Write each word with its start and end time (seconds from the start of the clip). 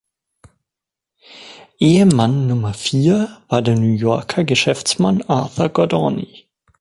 Ehemann 1.77 2.47
Nummer 2.47 2.73
vier 2.73 3.37
war 3.49 3.61
der 3.61 3.75
New 3.75 3.93
Yorker 3.93 4.43
Geschäftsmann 4.45 5.21
Arthur 5.21 5.69
Gordoni. 5.69 6.47